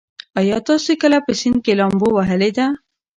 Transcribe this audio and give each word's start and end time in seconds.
ایا 0.39 0.57
تاسي 0.67 0.93
کله 1.01 1.17
په 1.25 1.31
سیند 1.39 1.57
کې 1.65 1.73
لامبو 1.79 2.07
وهلې 2.13 2.49
ده؟ 2.57 2.65